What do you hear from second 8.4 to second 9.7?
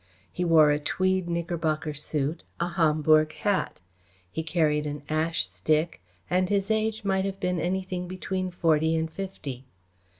forty and fifty.